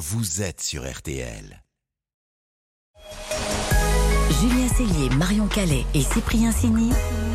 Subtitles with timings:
[0.00, 1.62] vous êtes sur RTL.
[4.40, 6.90] Julien Cellier, Marion Calais et Cyprien Sini.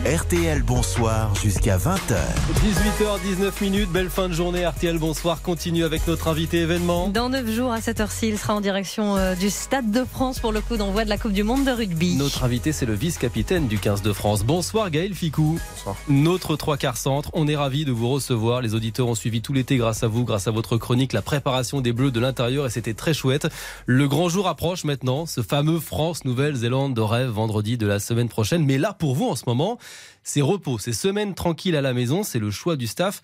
[0.05, 2.15] RTL Bonsoir jusqu'à 20h.
[2.63, 4.63] 18h19 minutes, belle fin de journée.
[4.63, 7.09] RTL Bonsoir continue avec notre invité événement.
[7.09, 10.37] Dans 9 jours à cette heure-ci, il sera en direction euh, du Stade de France
[10.37, 12.17] pour le coup d'envoi de la Coupe du Monde de rugby.
[12.17, 14.43] Notre invité, c'est le vice-capitaine du 15 de France.
[14.43, 15.59] Bonsoir Gaël Ficou.
[15.75, 15.95] Bonsoir.
[16.07, 17.31] Notre trois quarts centre.
[17.33, 18.61] On est ravis de vous recevoir.
[18.61, 21.81] Les auditeurs ont suivi tout l'été grâce à vous, grâce à votre chronique, la préparation
[21.81, 23.47] des Bleus de l'intérieur et c'était très chouette.
[23.87, 28.65] Le grand jour approche maintenant, ce fameux France-Nouvelle-Zélande de rêve vendredi de la semaine prochaine.
[28.65, 29.77] Mais là, pour vous en ce moment,
[30.23, 33.21] c'est repos, c'est semaine tranquille à la maison, c'est le choix du staff.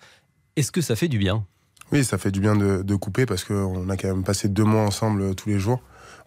[0.54, 1.44] Est-ce que ça fait du bien?
[1.90, 4.82] Oui, ça fait du bien de, couper parce qu'on a quand même passé deux mois
[4.82, 5.80] ensemble euh, tous les jours.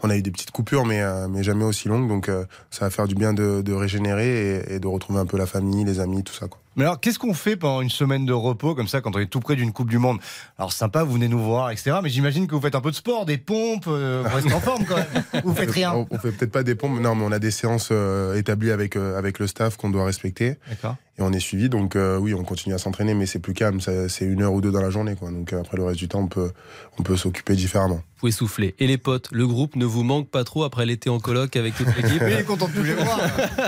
[0.03, 2.07] On a eu des petites coupures, mais, euh, mais jamais aussi longues.
[2.07, 5.47] Donc euh, ça va faire du bien de, régénérer et, de retrouver un peu la
[5.47, 6.47] famille, les amis, tout ça.
[6.75, 9.27] Mais alors, qu'est-ce qu'on fait pendant une semaine de repos, comme ça, quand on est
[9.27, 10.19] tout près d'une Coupe du Monde?
[10.57, 11.97] Alors, sympa, vous venez nous voir, etc.
[12.03, 14.59] Mais j'imagine que vous faites un peu de sport, des pompes, euh, vous restez en
[14.59, 15.43] forme quand même.
[15.43, 17.51] Vous faites rien On, on fait peut-être pas des pompes, non, mais on a des
[17.51, 20.55] séances euh, établies avec, euh, avec le staff qu'on doit respecter.
[20.69, 20.95] D'accord.
[21.17, 23.79] Et on est suivi, donc euh, oui, on continue à s'entraîner, mais c'est plus calme,
[23.79, 25.15] c'est une heure ou deux dans la journée.
[25.15, 25.31] Quoi.
[25.31, 26.51] Donc après, le reste du temps, on peut,
[26.99, 27.95] on peut s'occuper différemment.
[27.95, 28.75] Vous pouvez souffler.
[28.79, 31.73] Et les potes, le groupe ne vous manque pas trop après l'été en coloc avec
[31.75, 33.17] toute l'équipe Il est content de tous les voir.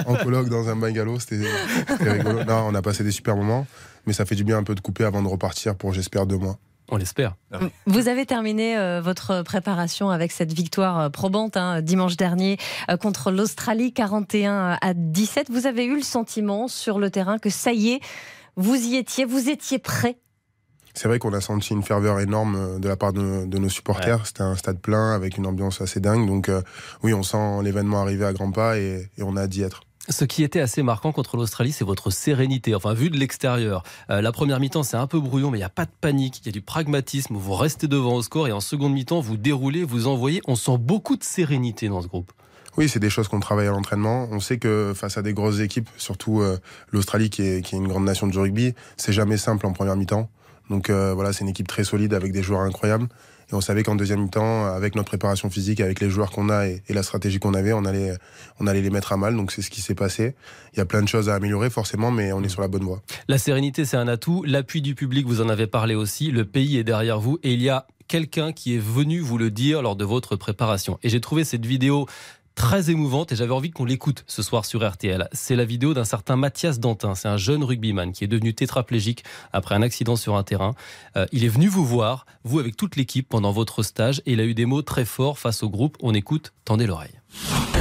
[0.08, 1.46] en coloc, dans un bungalow, c'était
[2.02, 2.44] rigolo.
[2.44, 3.68] Non, on a passé des super moments,
[4.06, 6.38] mais ça fait du bien un peu de couper avant de repartir pour, j'espère, deux
[6.38, 6.58] mois.
[6.90, 7.36] On l'espère.
[7.86, 12.58] Vous avez terminé euh, votre préparation avec cette victoire euh, probante hein, dimanche dernier
[12.90, 15.52] euh, contre l'Australie, 41 à 17.
[15.52, 18.00] Vous avez eu le sentiment sur le terrain que ça y est,
[18.56, 20.18] vous y étiez, vous étiez prêt?
[20.98, 24.18] C'est vrai qu'on a senti une ferveur énorme de la part de, de nos supporters.
[24.18, 24.26] Ouais.
[24.26, 26.26] C'était un stade plein avec une ambiance assez dingue.
[26.26, 26.64] Donc euh,
[27.04, 29.82] oui, on sent l'événement arriver à grands pas et, et on a hâte d'y être.
[30.10, 32.74] Ce qui était assez marquant contre l'Australie, c'est votre sérénité.
[32.74, 35.66] Enfin, vu de l'extérieur, euh, la première mi-temps, c'est un peu brouillon, mais il n'y
[35.66, 37.36] a pas de panique, il y a du pragmatisme.
[37.36, 40.42] Vous restez devant au score et en seconde mi-temps, vous déroulez, vous envoyez.
[40.48, 42.32] On sent beaucoup de sérénité dans ce groupe.
[42.78, 44.30] Oui, c'est des choses qu'on travaille à l'entraînement.
[44.32, 46.58] On sait que face à des grosses équipes, surtout euh,
[46.92, 49.98] l'Australie qui est, qui est une grande nation du rugby, c'est jamais simple en première
[49.98, 50.30] mi-temps.
[50.70, 53.08] Donc euh, voilà, c'est une équipe très solide avec des joueurs incroyables.
[53.50, 56.68] Et on savait qu'en deuxième mi-temps, avec notre préparation physique, avec les joueurs qu'on a
[56.68, 58.18] et, et, la stratégie qu'on avait, on allait,
[58.60, 59.38] on allait les mettre à mal.
[59.38, 60.36] Donc c'est ce qui s'est passé.
[60.74, 62.84] Il y a plein de choses à améliorer forcément, mais on est sur la bonne
[62.84, 63.02] voie.
[63.30, 64.44] La sérénité, c'est un atout.
[64.46, 66.30] L'appui du public, vous en avez parlé aussi.
[66.32, 69.52] Le pays est derrière vous et il y a quelqu'un qui est venu vous le
[69.52, 71.00] dire lors de votre préparation.
[71.04, 72.06] Et j'ai trouvé cette vidéo
[72.58, 75.30] très émouvante et j'avais envie qu'on l'écoute ce soir sur RTL.
[75.32, 77.14] C'est la vidéo d'un certain Mathias Dantin.
[77.14, 79.24] C'est un jeune rugbyman qui est devenu tétraplégique
[79.54, 80.74] après un accident sur un terrain.
[81.16, 84.40] Euh, il est venu vous voir, vous avec toute l'équipe pendant votre stage et il
[84.42, 85.98] a eu des mots très forts face au groupe.
[86.02, 87.22] On écoute, tendez l'oreille.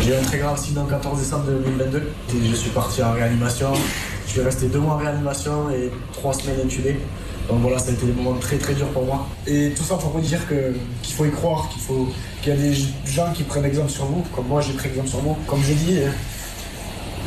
[0.03, 3.13] J'ai eu un très grave accident le 14 décembre 2022 et je suis parti en
[3.13, 3.73] réanimation.
[4.27, 6.97] Je suis resté deux mois en réanimation et trois semaines intubé.
[7.49, 9.27] Donc voilà, ça a été des moments très très durs pour moi.
[9.47, 12.09] Et tout ça pour vous dire que, qu'il faut y croire, qu'il faut
[12.43, 12.75] qu'il y a des
[13.05, 15.37] gens qui prennent exemple sur vous, comme moi j'ai pris exemple sur moi.
[15.47, 15.99] Comme je dis,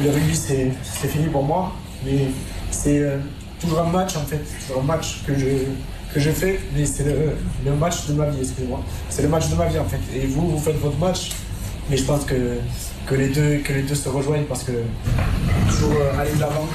[0.04, 0.72] le rugby c'est,
[1.08, 1.72] fini pour moi,
[2.06, 2.28] mais
[2.72, 3.18] c'est euh,
[3.60, 5.46] toujours un match en fait, toujours un match que je,
[6.14, 8.82] que je fais, mais c'est le, le match de ma vie, excusez-moi.
[9.10, 10.00] C'est le match de ma vie en fait.
[10.16, 11.32] Et vous, vous faites votre match,
[11.90, 12.58] mais je pense que,
[13.08, 14.74] que, les, deux, que les deux se rejoignent parce que
[15.70, 16.68] toujours euh, aller de l'avant.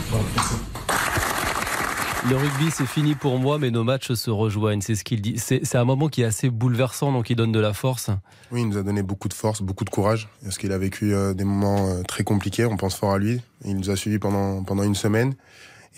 [2.28, 4.80] Le rugby, c'est fini pour moi, mais nos matchs se rejoignent.
[4.80, 5.38] C'est ce qu'il dit.
[5.38, 8.08] C'est un moment qui est assez bouleversant, donc il donne de la force.
[8.50, 11.14] Oui, il nous a donné beaucoup de force, beaucoup de courage, parce qu'il a vécu
[11.14, 12.64] euh, des moments euh, très compliqués.
[12.64, 13.42] On pense fort à lui.
[13.64, 15.34] Il nous a suivis pendant, pendant une semaine.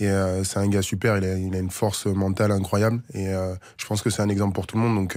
[0.00, 1.16] Et euh, c'est un gars super.
[1.18, 3.02] Il a, il a, une force mentale incroyable.
[3.14, 4.96] Et je pense que c'est un exemple pour tout le monde.
[4.96, 5.16] Donc,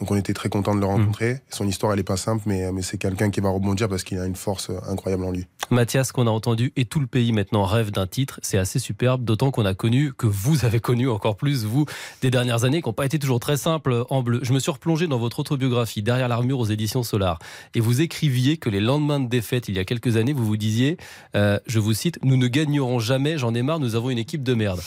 [0.00, 1.34] donc on était très content de le rencontrer.
[1.34, 1.38] Mmh.
[1.50, 4.18] Son histoire, elle est pas simple, mais, mais c'est quelqu'un qui va rebondir parce qu'il
[4.18, 5.46] a une force incroyable en lui.
[5.70, 8.38] Mathias, qu'on a entendu, et tout le pays maintenant rêve d'un titre.
[8.42, 11.86] C'est assez superbe, d'autant qu'on a connu, que vous avez connu encore plus, vous,
[12.22, 14.40] des dernières années, qui n'ont pas été toujours très simples en bleu.
[14.42, 17.38] Je me suis replongé dans votre autobiographie, Derrière l'armure aux éditions Solar.
[17.74, 20.56] Et vous écriviez que les lendemains de défaite, il y a quelques années, vous vous
[20.56, 20.96] disiez,
[21.34, 24.42] euh, je vous cite, nous ne gagnerons jamais, j'en ai marre, nous avons une équipe
[24.42, 24.80] de merde.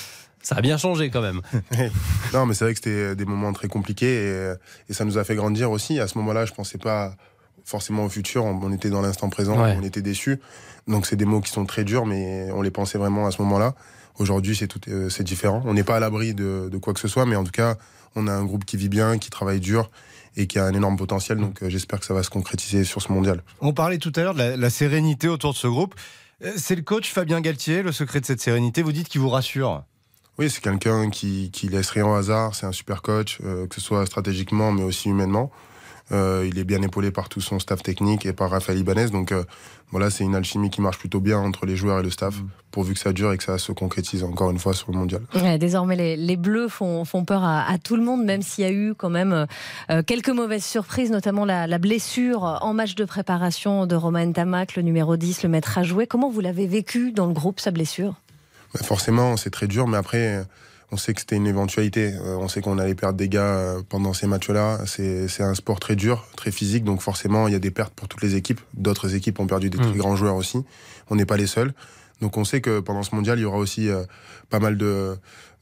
[0.43, 1.41] Ça a bien changé quand même.
[2.33, 4.53] non, mais c'est vrai que c'était des moments très compliqués et,
[4.89, 5.99] et, ça nous a fait grandir aussi.
[5.99, 7.15] À ce moment-là, je pensais pas
[7.67, 8.45] forcément au futur.
[8.45, 9.75] On, était dans l'instant présent, ouais.
[9.77, 10.39] on était déçus.
[10.87, 13.41] Donc c'est des mots qui sont très durs, mais on les pensait vraiment à ce
[13.41, 13.75] moment-là.
[14.17, 15.61] Aujourd'hui, c'est tout, euh, c'est différent.
[15.65, 17.75] On n'est pas à l'abri de, de quoi que ce soit, mais en tout cas,
[18.15, 19.91] on a un groupe qui vit bien, qui travaille dur
[20.37, 21.37] et qui a un énorme potentiel.
[21.37, 23.43] Donc euh, j'espère que ça va se concrétiser sur ce mondial.
[23.59, 25.93] On parlait tout à l'heure de la, la sérénité autour de ce groupe.
[26.43, 28.81] Euh, C'est le coach Fabien Galtier, le secret de cette sérénité.
[28.81, 29.83] Vous dites qu'il vous rassure.
[30.39, 32.55] Oui, c'est quelqu'un qui, qui laisse rien au hasard.
[32.55, 35.51] C'est un super coach, euh, que ce soit stratégiquement, mais aussi humainement.
[36.11, 39.09] Euh, il est bien épaulé par tout son staff technique et par Raphaël Ibanez.
[39.09, 39.43] Donc euh,
[39.91, 42.47] voilà, c'est une alchimie qui marche plutôt bien entre les joueurs et le staff, mm.
[42.71, 45.21] pourvu que ça dure et que ça se concrétise encore une fois sur le mondial.
[45.59, 48.93] désormais, les, Bleus font, font peur à, tout le monde, même s'il y a eu
[48.95, 49.47] quand même
[49.89, 54.81] euh, quelques mauvaises surprises, notamment la, blessure en match de préparation de Romain Tamac, le
[54.81, 56.07] numéro 10, le maître à jouer.
[56.07, 58.15] Comment vous l'avez vécu dans le groupe, sa blessure?
[58.73, 60.43] Bah, Forcément, c'est très dur, mais après
[60.91, 62.13] on sait que c'était une éventualité.
[62.13, 64.79] Euh, on sait qu'on allait perdre des gars euh, pendant ces matchs-là.
[64.85, 68.07] C'est un sport très dur, très physique, donc forcément, il y a des pertes pour
[68.07, 68.61] toutes les équipes.
[68.73, 69.97] D'autres équipes ont perdu des très mmh.
[69.97, 70.63] grands joueurs aussi.
[71.09, 71.73] On n'est pas les seuls.
[72.21, 74.03] Donc on sait que pendant ce mondial, il y aura aussi euh,
[74.49, 75.17] pas mal de,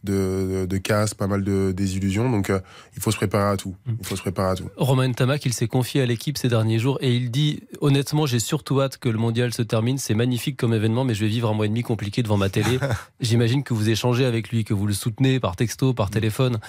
[0.06, 2.30] de, de, casse, pas mal de désillusions.
[2.30, 2.60] Donc euh,
[2.96, 3.76] il faut se préparer à tout.
[3.88, 4.70] Il faut se préparer à tout.
[4.78, 8.40] Romain Tamac, il s'est confié à l'équipe ces derniers jours et il dit honnêtement, j'ai
[8.40, 9.98] surtout hâte que le mondial se termine.
[9.98, 12.50] C'est magnifique comme événement, mais je vais vivre un mois et demi compliqué devant ma
[12.50, 12.80] télé.
[13.20, 16.60] J'imagine que vous échangez avec lui, que vous le soutenez par texto, par téléphone.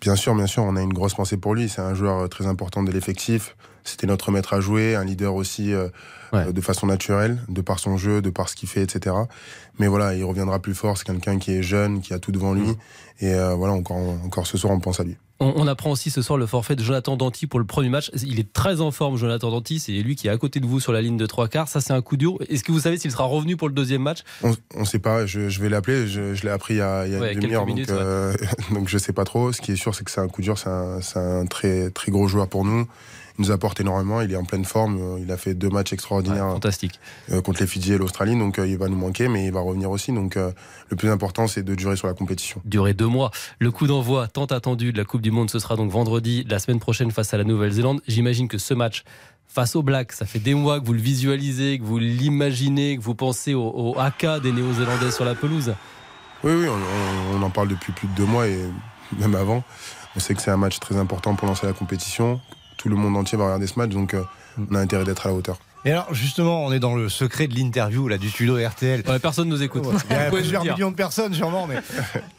[0.00, 1.68] Bien sûr, bien sûr, on a une grosse pensée pour lui.
[1.68, 3.56] C'est un joueur euh, très important de l'effectif.
[3.86, 5.88] C'était notre maître à jouer, un leader aussi euh,
[6.32, 9.14] de façon naturelle, de par son jeu, de par ce qu'il fait, etc.
[9.78, 10.98] Mais voilà, il reviendra plus fort.
[10.98, 12.66] C'est quelqu'un qui est jeune, qui a tout devant lui.
[12.66, 12.76] Mm.
[13.20, 15.16] Et euh, voilà, encore, encore ce soir, on pense à lui.
[15.38, 18.10] On, apprend aussi ce soir le forfait de Jonathan Danty pour le premier match.
[18.24, 19.78] Il est très en forme, Jonathan Danty.
[19.78, 21.68] C'est lui qui est à côté de vous sur la ligne de trois quarts.
[21.68, 22.38] Ça, c'est un coup dur.
[22.48, 24.20] Est-ce que vous savez s'il sera revenu pour le deuxième match?
[24.42, 25.26] On ne sait pas.
[25.26, 26.06] Je, vais l'appeler.
[26.08, 27.66] Je, l'ai appris il y a, il y a une demi-heure.
[27.66, 28.34] Donc, euh,
[28.72, 29.52] donc, je sais pas trop.
[29.52, 30.56] Ce qui est sûr, c'est que c'est un coup dur.
[30.56, 32.86] C'est un, un, très, très gros joueur pour nous
[33.38, 34.20] nous apporte énormément.
[34.20, 34.98] Il est en pleine forme.
[35.00, 36.50] Euh, il a fait deux matchs extraordinaires.
[36.52, 37.00] fantastique.
[37.30, 38.36] Euh, contre les Fidji et l'Australie.
[38.38, 40.12] Donc, euh, il va nous manquer, mais il va revenir aussi.
[40.12, 42.60] Donc, le plus important, c'est de durer sur la compétition.
[42.64, 43.30] Durer deux mois.
[43.58, 46.58] Le coup d'envoi tant attendu de la Coupe du Monde, ce sera donc vendredi, la
[46.58, 48.00] semaine prochaine face à la Nouvelle-Zélande.
[48.06, 49.04] J'imagine que ce match
[49.48, 50.12] face aux Blacks.
[50.12, 53.68] Ça fait des mois que vous le visualisez, que vous l'imaginez, que vous pensez au,
[53.68, 55.74] au AK des Néo-Zélandais sur la pelouse.
[56.44, 58.58] Oui, oui, on, on, en parle depuis plus de deux mois et
[59.18, 59.64] même avant.
[60.14, 62.40] On sait que c'est un match très important pour lancer la compétition,
[62.76, 64.22] tout le monde entier va regarder ce match, donc euh,
[64.70, 65.58] on a intérêt d'être à la hauteur.
[65.84, 69.04] Et alors, justement, on est dans le secret de l'interview, là, du studio RTL.
[69.06, 69.84] Ouais, personne nous écoute.
[70.10, 71.76] Il y a plusieurs millions de personnes, sûrement, mais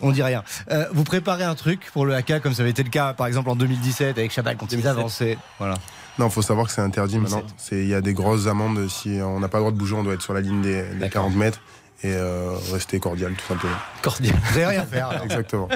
[0.02, 0.44] on dit rien.
[0.70, 3.26] Euh, vous préparez un truc pour le haka, comme ça avait été le cas, par
[3.26, 5.38] exemple, en 2017, avec Chabal quand il avancé.
[5.60, 5.76] Voilà.
[6.20, 7.44] Non, il faut savoir que c'est interdit maintenant.
[7.72, 8.86] Il y a des grosses amendes.
[8.90, 10.84] Si on n'a pas le droit de bouger, on doit être sur la ligne des,
[11.00, 11.62] des 40 mètres
[12.04, 13.76] et euh, rester cordial, tout simplement.
[14.02, 14.36] Cordial.
[14.36, 15.24] Vous n'avez rien faire.
[15.24, 15.68] Exactement.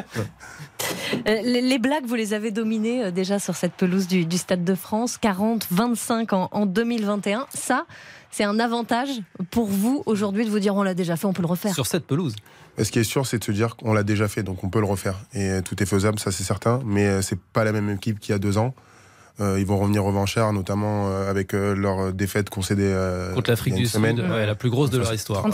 [1.27, 4.75] Euh, les, blagues, vous les avez dominées euh, déjà sur cette pelouse du, Stade de
[4.75, 7.47] France, 40, 25 en, en 2021.
[7.53, 7.85] Ça,
[8.31, 9.09] c'est un avantage
[9.51, 11.73] pour vous aujourd'hui de vous dire on l'a déjà fait, on peut le refaire.
[11.73, 12.35] Sur cette pelouse
[12.77, 14.79] ce qui est sûr, c'est de se dire qu'on l'a déjà fait, donc on peut
[14.79, 15.15] le refaire.
[15.35, 16.79] Et tout est faisable, ça c'est certain.
[16.83, 18.74] Mais c'est pas la même équipe qu'il y a deux ans.
[19.41, 22.93] Euh, ils vont revenir revanchards, notamment euh, avec euh, leur défaite concédée
[23.33, 25.45] contre l'Afrique du Sud, la plus grosse de leur histoire.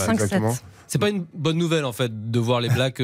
[0.87, 3.01] c'est pas une bonne nouvelle en fait de voir les Blacks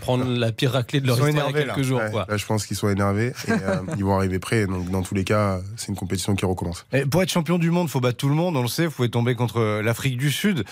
[0.00, 2.00] prendre la pire raclée de leur histoire il y a quelques jours.
[2.00, 3.52] Là, je pense qu'ils sont énervés et
[3.96, 4.66] ils vont arriver prêts.
[4.66, 6.86] Donc dans tous les cas, c'est une compétition qui recommence.
[6.92, 8.56] Et pour être champion du monde, il faut battre tout le monde.
[8.56, 10.64] On le sait, vous pouvez tomber contre l'Afrique du Sud.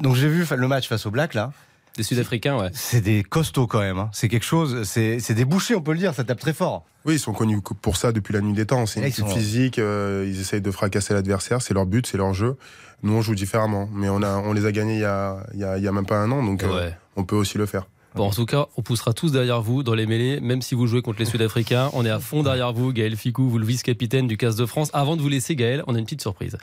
[0.00, 1.52] donc j'ai vu le match face aux Blacks là.
[1.98, 2.70] Des Sud-Africains, ouais.
[2.74, 3.98] C'est des costauds quand même.
[3.98, 4.08] Hein.
[4.12, 4.84] C'est quelque chose.
[4.84, 6.14] C'est des bouchers, on peut le dire.
[6.14, 6.84] Ça tape très fort.
[7.04, 8.86] Oui, ils sont connus pour ça depuis la nuit des temps.
[8.86, 9.80] C'est une équipe physique.
[9.80, 11.60] Euh, ils essayent de fracasser l'adversaire.
[11.60, 12.56] C'est leur but, c'est leur jeu.
[13.02, 13.88] Nous, on joue différemment.
[13.92, 16.18] Mais on, a, on les a gagnés il y a, il y a, même pas
[16.18, 16.44] un an.
[16.44, 17.88] Donc, euh, on peut aussi le faire.
[18.14, 20.86] Bon, en tout cas, on poussera tous derrière vous dans les mêlées, même si vous
[20.86, 21.90] jouez contre les Sud-Africains.
[21.92, 24.90] On est à fond derrière vous, Gaël Ficou, vous le vice-capitaine du CAS de France.
[24.92, 26.56] Avant de vous laisser, Gaël, on a une petite surprise.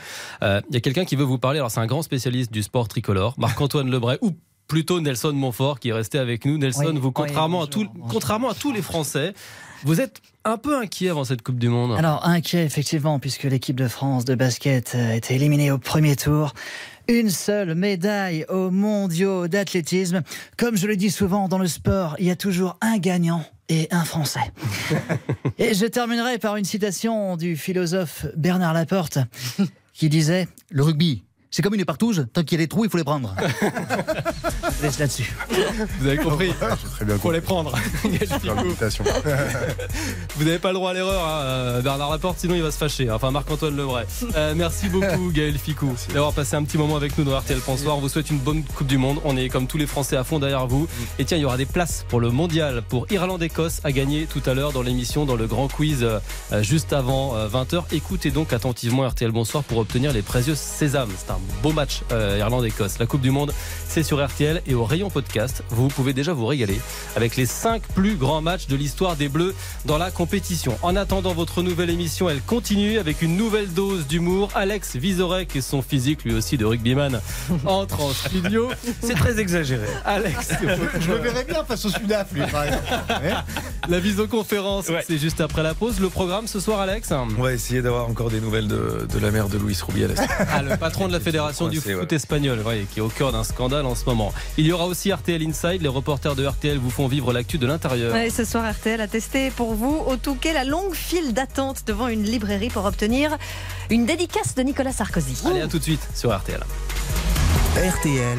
[0.43, 1.59] Euh, il y a quelqu'un qui veut vous parler.
[1.59, 4.31] Alors, c'est un grand spécialiste du sport tricolore, Marc-Antoine Lebray, ou
[4.67, 6.57] plutôt Nelson Montfort qui est resté avec nous.
[6.57, 7.67] Nelson, vous, contrairement, à
[8.09, 9.33] contrairement à tous les Français,
[9.83, 11.97] vous êtes un peu inquiet avant cette Coupe du Monde.
[11.97, 16.53] Alors inquiet effectivement puisque l'équipe de France de basket a été éliminée au premier tour.
[17.07, 20.23] Une seule médaille aux mondiaux d'athlétisme.
[20.57, 23.87] Comme je le dis souvent dans le sport, il y a toujours un gagnant et
[23.91, 24.51] un Français.
[25.59, 29.19] et je terminerai par une citation du philosophe Bernard Laporte
[29.93, 31.23] qui disait Le rugby,
[31.55, 33.33] c'est comme une partouze, tant qu'il y a des trous, il faut les prendre.
[34.81, 35.33] laisse là-dessus.
[36.01, 37.71] Vous avez compris très bien Faut les prendre.
[40.35, 42.77] Vous n'avez pas le droit à l'erreur, hein, euh, Bernard Laporte, sinon il va se
[42.77, 43.09] fâcher.
[43.09, 44.05] Enfin, Marc-Antoine Lebray.
[44.35, 47.97] Euh, merci beaucoup, Gaël Ficou, d'avoir passé un petit moment avec nous dans RTL Bonsoir.
[47.97, 49.21] On vous souhaite une bonne Coupe du Monde.
[49.23, 50.89] On est comme tous les Français à fond derrière vous.
[51.19, 54.41] Et tiens, il y aura des places pour le mondial pour Irlande-Écosse à gagner tout
[54.45, 56.19] à l'heure dans l'émission, dans le grand quiz euh,
[56.63, 57.83] juste avant 20h.
[57.93, 61.11] Écoutez donc attentivement RTL Bonsoir pour obtenir les précieux sésames.
[61.17, 62.99] C'est un beau match euh, Irlande-Écosse.
[62.99, 63.53] La Coupe du Monde,
[63.87, 66.79] c'est sur RTL et au rayon podcast, vous pouvez déjà vous régaler
[67.15, 70.77] avec les 5 plus grands matchs de l'histoire des Bleus dans la compétition.
[70.81, 74.49] En attendant votre nouvelle émission, elle continue avec une nouvelle dose d'humour.
[74.55, 77.19] Alex Vizorek et son physique, lui aussi de rugbyman,
[77.65, 78.69] entrent en studio.
[79.01, 79.85] C'est très exagéré.
[80.05, 80.49] Alex,
[80.99, 82.83] Je me verrais bien face au Sudaf, lui, par exemple.
[83.89, 85.03] la visioconférence, Ouais.
[85.07, 85.99] c'est juste après la pause.
[85.99, 89.31] Le programme ce soir, Alex On va essayer d'avoir encore des nouvelles de, de la
[89.31, 90.15] mère de Luis Rubiales.
[90.51, 92.15] Ah, le patron de la fédération du foot ouais.
[92.15, 94.33] espagnol, ouais, qui est au cœur d'un scandale en ce moment.
[94.57, 95.81] Il y aura aussi RTL Inside.
[95.81, 98.13] Les reporters de RTL vous font vivre l'actu de l'intérieur.
[98.13, 102.07] Ouais, ce soir, RTL a testé pour vous au Touquet la longue file d'attente devant
[102.07, 103.37] une librairie pour obtenir
[103.89, 105.41] une dédicace de Nicolas Sarkozy.
[105.45, 106.61] Allez, à tout de suite sur RTL.
[107.75, 108.37] RTL,